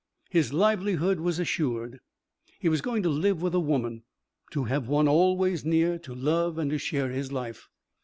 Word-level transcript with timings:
His 0.31 0.51
livelihood 0.51 1.19
was 1.19 1.37
assured. 1.37 1.99
He 2.59 2.67
was 2.67 2.81
going 2.81 3.03
to 3.03 3.09
live 3.09 3.39
with 3.43 3.53
a 3.53 3.59
woman, 3.59 4.01
to 4.49 4.63
have 4.63 4.87
one 4.87 5.07
always 5.07 5.63
near 5.63 5.99
to 5.99 6.15
love 6.15 6.57
and 6.57 6.71
to 6.71 6.79
share 6.79 7.11
his 7.11 7.31
life. 7.31 7.69